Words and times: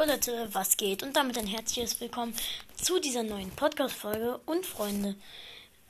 Jo 0.00 0.06
Leute, 0.06 0.48
was 0.54 0.78
geht? 0.78 1.02
Und 1.02 1.14
damit 1.14 1.36
ein 1.36 1.46
herzliches 1.46 2.00
Willkommen 2.00 2.34
zu 2.74 2.98
dieser 3.00 3.22
neuen 3.22 3.50
Podcast-Folge. 3.50 4.38
Und 4.46 4.64
Freunde, 4.64 5.14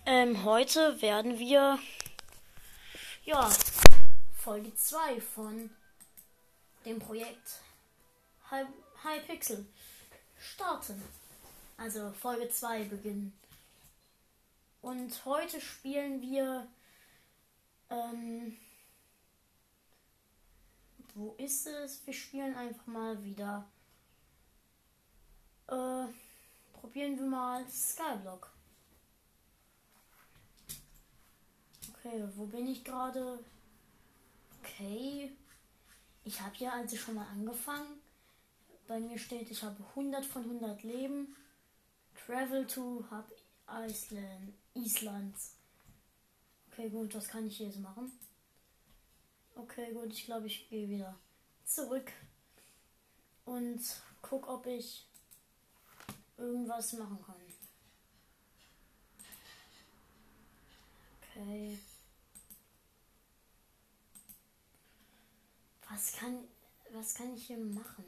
ähm, 0.04 0.42
heute 0.42 1.00
werden 1.00 1.38
wir, 1.38 1.78
ja, 3.24 3.48
Folge 4.36 4.74
2 4.74 5.20
von 5.20 5.70
dem 6.84 6.98
Projekt 6.98 7.60
Hypixel 9.04 9.64
starten. 10.40 11.00
Also 11.76 12.10
Folge 12.10 12.48
2 12.48 12.86
beginnen. 12.86 13.32
Und 14.82 15.24
heute 15.24 15.60
spielen 15.60 16.20
wir, 16.20 16.66
ähm, 17.90 18.56
wo 21.14 21.36
ist 21.38 21.68
es? 21.68 22.04
Wir 22.04 22.14
spielen 22.14 22.56
einfach 22.56 22.88
mal 22.88 23.22
wieder 23.22 23.70
äh, 25.70 26.06
probieren 26.72 27.16
wir 27.18 27.26
mal 27.26 27.64
Skyblock. 27.68 28.50
Okay, 31.94 32.24
wo 32.36 32.46
bin 32.46 32.66
ich 32.66 32.84
gerade? 32.84 33.38
Okay. 34.60 35.32
Ich 36.24 36.40
habe 36.40 36.54
ja 36.58 36.72
also 36.72 36.96
schon 36.96 37.14
mal 37.14 37.26
angefangen. 37.26 38.00
Bei 38.86 38.98
mir 38.98 39.18
steht, 39.18 39.50
ich 39.50 39.62
habe 39.62 39.76
100 39.90 40.24
von 40.24 40.42
100 40.42 40.82
Leben. 40.82 41.36
Travel 42.26 42.66
to 42.66 43.04
Hub 43.10 43.30
Iceland. 43.68 44.54
Islands. 44.74 45.56
Okay, 46.70 46.88
gut, 46.88 47.14
was 47.14 47.28
kann 47.28 47.46
ich 47.46 47.58
jetzt 47.58 47.80
machen? 47.80 48.10
Okay, 49.54 49.92
gut, 49.92 50.12
ich 50.12 50.24
glaube, 50.24 50.46
ich 50.46 50.68
gehe 50.68 50.88
wieder 50.88 51.18
zurück 51.64 52.10
und 53.44 53.80
guck, 54.22 54.48
ob 54.48 54.66
ich 54.66 55.06
irgendwas 56.40 56.92
machen 56.94 57.18
kann. 57.24 57.36
Okay. 61.22 61.78
Was 65.88 66.12
kann, 66.12 66.44
was 66.92 67.14
kann 67.14 67.34
ich 67.34 67.46
hier 67.46 67.58
machen? 67.58 68.04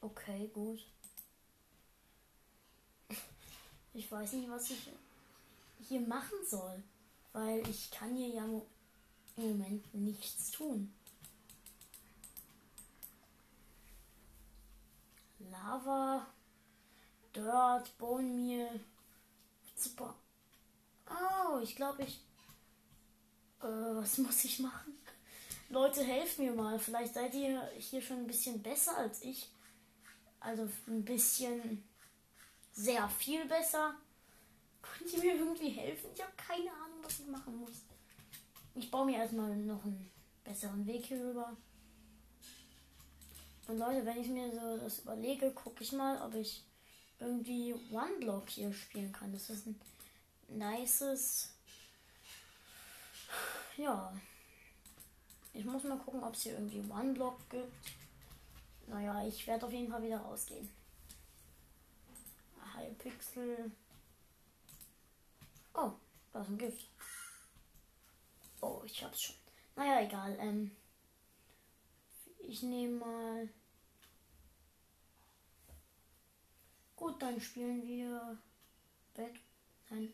Okay, 0.00 0.50
gut. 0.52 0.80
Ich 3.96 4.10
weiß 4.10 4.32
nicht, 4.32 4.50
was 4.50 4.70
ich 4.70 4.90
hier 5.88 6.00
machen 6.00 6.44
soll, 6.44 6.82
weil 7.32 7.62
ich 7.68 7.92
kann 7.92 8.16
hier 8.16 8.26
ja 8.26 8.44
im 8.44 8.62
Moment 9.36 9.94
nichts 9.94 10.50
tun. 10.50 10.92
Lava, 15.50 16.26
Dirt, 17.34 17.96
Bone 17.98 18.28
Meal. 18.28 18.80
Super. 19.76 20.14
Oh, 21.08 21.58
ich 21.62 21.76
glaube, 21.76 22.02
ich. 22.02 22.20
Äh, 23.60 23.66
was 23.66 24.18
muss 24.18 24.44
ich 24.44 24.60
machen? 24.60 24.94
Leute, 25.70 26.04
helft 26.04 26.38
mir 26.38 26.52
mal. 26.52 26.78
Vielleicht 26.78 27.14
seid 27.14 27.34
ihr 27.34 27.68
hier 27.78 28.02
schon 28.02 28.18
ein 28.18 28.26
bisschen 28.26 28.62
besser 28.62 28.96
als 28.96 29.22
ich. 29.22 29.50
Also 30.40 30.68
ein 30.86 31.04
bisschen 31.04 31.82
sehr 32.72 33.08
viel 33.08 33.46
besser. 33.46 33.94
Könnt 34.82 35.12
ihr 35.12 35.20
mir 35.20 35.36
irgendwie 35.36 35.70
helfen? 35.70 36.10
Ich 36.14 36.22
habe 36.22 36.32
keine 36.36 36.70
Ahnung, 36.70 36.98
was 37.02 37.18
ich 37.18 37.26
machen 37.26 37.56
muss. 37.56 37.82
Ich 38.74 38.90
baue 38.90 39.06
mir 39.06 39.18
erstmal 39.18 39.56
noch 39.56 39.84
einen 39.84 40.10
besseren 40.44 40.86
Weg 40.86 41.06
hier 41.06 41.20
rüber. 41.20 41.56
Und 43.66 43.78
Leute, 43.78 44.04
wenn 44.04 44.20
ich 44.20 44.28
mir 44.28 44.50
so 44.52 44.76
das 44.76 45.00
überlege, 45.00 45.50
gucke 45.52 45.82
ich 45.82 45.92
mal, 45.92 46.20
ob 46.22 46.34
ich 46.34 46.62
irgendwie 47.18 47.74
One 47.90 48.18
Block 48.20 48.48
hier 48.50 48.72
spielen 48.72 49.12
kann. 49.12 49.32
Das 49.32 49.48
ist 49.48 49.66
ein 49.66 49.80
nices. 50.48 51.50
Ja. 53.76 54.12
Ich 55.52 55.64
muss 55.64 55.84
mal 55.84 55.98
gucken, 55.98 56.22
ob 56.22 56.34
es 56.34 56.42
hier 56.42 56.54
irgendwie 56.54 56.84
One 56.90 57.14
Block 57.14 57.38
gibt. 57.48 57.72
Naja, 58.86 59.26
ich 59.26 59.46
werde 59.46 59.66
auf 59.66 59.72
jeden 59.72 59.90
Fall 59.90 60.02
wieder 60.02 60.18
rausgehen. 60.18 60.68
Hypixel. 62.76 63.70
Oh, 65.74 65.92
da 66.32 66.42
ist 66.42 66.48
ein 66.48 66.58
Gift. 66.58 66.88
Oh, 68.60 68.82
ich 68.84 69.02
hab's 69.02 69.22
schon. 69.22 69.36
Naja, 69.76 70.02
egal. 70.02 70.36
Ähm, 70.38 70.70
ich 72.48 72.62
nehme 72.62 72.98
mal. 72.98 73.48
Gut, 76.96 77.20
dann 77.20 77.40
spielen 77.40 77.86
wir. 77.86 78.38
Bett. 79.14 79.34
Nein. 79.90 80.12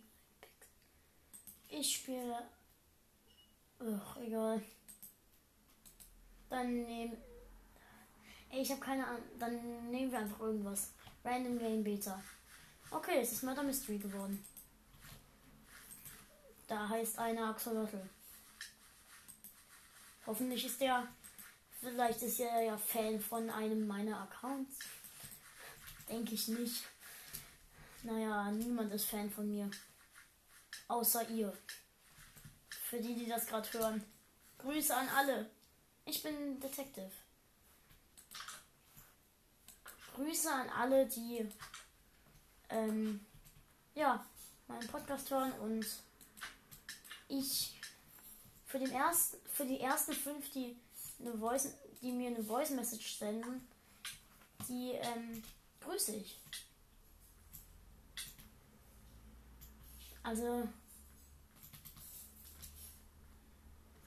Ich 1.69 1.97
spiele. 1.97 2.49
Ach, 3.79 4.17
egal. 4.17 4.63
Dann 6.49 6.83
nehmen. 6.85 7.17
Ich 8.51 8.71
habe 8.71 8.81
keine 8.81 9.07
Ahnung. 9.07 9.23
Dann 9.39 9.91
nehmen 9.91 10.11
wir 10.11 10.19
einfach 10.19 10.41
irgendwas. 10.41 10.93
Random 11.25 11.59
Game 11.59 11.85
Beta. 11.85 12.21
Okay, 12.91 13.21
es 13.21 13.33
ist 13.33 13.45
Murder 13.45 13.63
Mystery 13.63 13.99
geworden. 13.99 14.45
Da 16.67 16.89
heißt 16.89 17.19
einer 17.19 17.51
Axolotl. 17.51 18.09
Hoffentlich 20.27 20.65
ist 20.65 20.81
der 20.81 21.07
Vielleicht 21.81 22.21
ist 22.21 22.41
er 22.41 22.63
ja 22.63 22.77
Fan 22.77 23.19
von 23.21 23.49
einem 23.49 23.87
meiner 23.87 24.21
Accounts. 24.21 24.79
Denke 26.09 26.35
ich 26.35 26.49
nicht. 26.49 26.85
Naja, 28.03 28.51
niemand 28.51 28.93
ist 28.93 29.07
Fan 29.07 29.31
von 29.31 29.51
mir. 29.51 29.71
Außer 30.89 31.29
ihr. 31.31 31.57
Für 32.69 33.01
die, 33.01 33.15
die 33.15 33.27
das 33.27 33.47
gerade 33.47 33.73
hören. 33.73 34.05
Grüße 34.59 34.95
an 34.95 35.09
alle. 35.09 35.51
Ich 36.05 36.23
bin 36.23 36.61
Detective. 36.61 37.11
Grüße 40.15 40.53
an 40.53 40.69
alle, 40.69 41.07
die 41.07 41.49
ähm, 42.69 43.25
ja, 43.95 44.25
meinen 44.67 44.87
Podcast 44.89 45.31
hören 45.31 45.53
und 45.61 45.87
ich 47.29 47.81
für 48.67 48.79
den 48.79 48.93
ersten, 48.93 49.39
für 49.49 49.65
die 49.65 49.81
ersten 49.81 50.13
fünf, 50.13 50.51
die 50.51 50.77
eine 51.21 51.37
Voice, 51.39 51.75
die 52.01 52.13
mir 52.13 52.29
eine 52.29 52.43
Voice 52.43 52.71
Message 52.71 53.19
senden, 53.19 53.67
die 54.69 54.93
ähm, 54.93 55.43
grüße 55.81 56.17
ich. 56.17 56.41
Also 60.23 60.69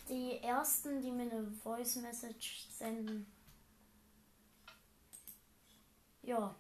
die 0.09 0.37
ersten, 0.39 1.01
die 1.01 1.11
mir 1.11 1.31
eine 1.31 1.51
Voice 1.63 1.95
Message 1.97 2.67
senden, 2.69 3.25
ja, 6.21 6.55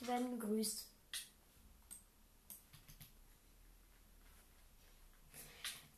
die 0.00 0.06
werden 0.06 0.38
gegrüßt. 0.38 0.86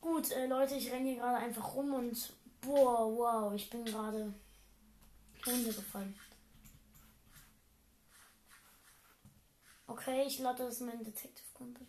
Gut, 0.01 0.31
äh, 0.31 0.45
Leute, 0.45 0.75
ich 0.75 0.91
renne 0.91 1.09
hier 1.09 1.17
gerade 1.17 1.37
einfach 1.37 1.73
rum 1.73 1.93
und 1.93 2.33
Boah, 2.65 3.15
wow, 3.15 3.53
ich 3.53 3.69
bin 3.69 3.85
gerade 3.85 4.33
runtergefallen. 5.45 6.19
Okay, 9.85 10.23
ich 10.25 10.37
glaube, 10.37 10.63
das 10.63 10.79
mein 10.79 11.03
Detective-Kumpel. 11.03 11.85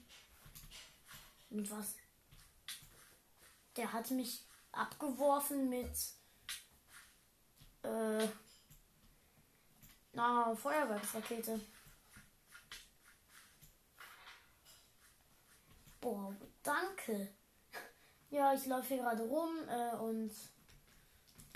Mit 1.48 1.70
was? 1.70 1.94
Der 3.74 3.90
hat 3.90 4.10
mich 4.10 4.44
abgeworfen 4.70 5.70
mit 5.70 5.96
äh, 7.82 8.28
na, 10.12 10.54
Feuerwerksrakete. 10.54 11.58
Boah, 16.00 16.36
danke. 16.62 17.28
Ja, 18.28 18.52
ich 18.52 18.66
laufe 18.66 18.88
hier 18.88 18.96
gerade 18.98 19.22
rum 19.22 19.50
äh, 19.68 19.96
und 19.98 20.32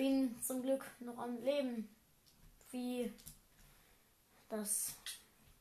bin 0.00 0.34
zum 0.40 0.62
Glück 0.62 0.90
noch 1.00 1.18
am 1.18 1.42
Leben, 1.42 1.94
wie 2.70 3.12
das 4.48 4.94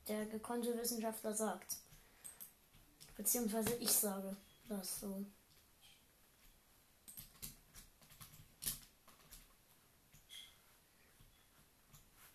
der 0.08 0.26
gekonnte 0.28 0.78
Wissenschaftler 0.78 1.34
sagt. 1.34 1.76
Beziehungsweise 3.18 3.76
ich 3.76 3.92
sage 3.92 4.38
das 4.70 5.02
so. 5.02 5.26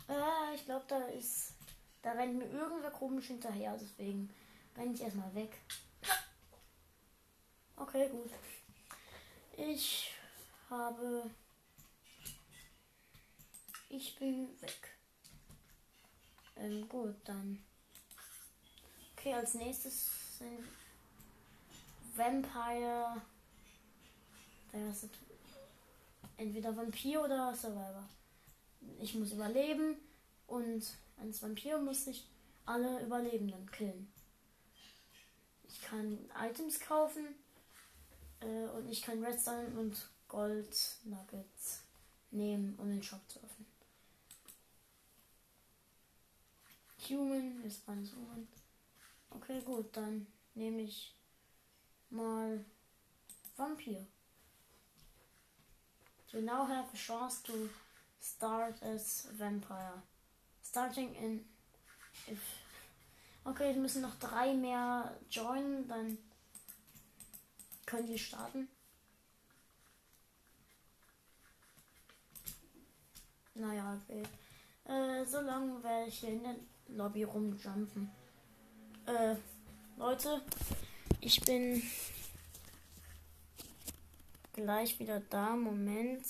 Äh, 0.07 0.55
ich 0.57 0.67
glaube, 0.67 0.85
da 0.87 1.07
ist. 1.07 1.55
Da 2.03 2.13
rennt 2.13 2.37
mir 2.37 2.51
irgendwer 2.51 2.91
komisch 2.91 3.29
hinterher, 3.29 3.79
deswegen 3.81 4.29
renne 4.77 4.93
ich 4.93 5.01
erstmal 5.01 5.35
weg. 5.35 5.59
Okay, 7.77 8.11
gut. 8.11 8.31
Ich 9.57 10.13
habe 10.69 11.31
Ich 13.97 14.17
bin 14.17 14.49
weg. 14.61 14.99
Ähm, 16.57 16.89
gut, 16.89 17.15
dann. 17.23 17.63
Okay, 19.13 19.33
als 19.35 19.55
nächstes 19.55 20.11
sind 20.39 20.65
Vampire. 22.17 23.23
Das 24.73 25.05
ist 25.05 25.15
entweder 26.37 26.77
Vampir 26.77 27.23
oder 27.23 27.55
Survivor. 27.55 28.09
Ich 29.01 29.15
muss 29.15 29.31
überleben 29.31 29.97
und 30.49 30.83
als 31.21 31.41
Vampir 31.41 31.79
muss 31.79 32.09
ich 32.09 32.27
alle 32.67 33.01
Überlebenden 33.01 33.71
killen. 33.71 34.13
Ich 35.69 35.81
kann 35.83 36.19
Items 36.37 36.81
kaufen 36.81 37.27
äh, 38.41 38.67
und 38.71 38.89
ich 38.89 39.03
kann 39.03 39.23
Redstone 39.23 39.69
und 39.79 40.11
Gold 40.27 40.77
Nuggets 41.05 41.85
nehmen, 42.33 42.75
um 42.77 42.89
den 42.89 43.01
Shop 43.01 43.21
zu 43.29 43.39
öffnen. 43.39 43.74
Human 47.11 47.63
ist 47.65 47.89
alles 47.89 48.13
Human. 48.13 48.49
Okay, 49.31 49.61
gut, 49.61 49.97
dann 49.97 50.27
nehme 50.55 50.83
ich 50.83 51.15
mal 52.11 52.65
Vampir. 53.57 54.07
You 56.33 56.41
now 56.41 56.67
have 56.67 56.89
a 56.93 56.97
chance 56.97 57.43
to 57.45 57.53
start 58.21 58.83
as 58.83 59.29
vampire. 59.39 60.03
Starting 60.63 61.15
in 61.15 61.45
if 62.27 62.41
Okay, 63.47 63.71
es 63.71 63.77
müssen 63.77 64.01
noch 64.01 64.19
drei 64.19 64.55
mehr 64.55 65.15
joinen, 65.31 65.87
dann 65.87 66.17
können 67.85 68.09
wir 68.09 68.19
starten. 68.19 68.69
Naja, 73.55 74.01
okay. 74.03 74.23
Äh, 74.87 75.25
so 75.27 75.41
lange 75.41 75.83
werde 75.83 76.09
ich 76.09 76.19
hier 76.21 76.31
in 76.31 76.43
der 76.43 76.57
Lobby 76.89 77.25
rumjumpen. 77.25 78.11
Äh, 79.07 79.37
Leute, 79.97 80.43
ich 81.21 81.41
bin 81.43 81.83
gleich 84.53 84.99
wieder 84.99 85.21
da. 85.21 85.57
Moment. 85.57 86.25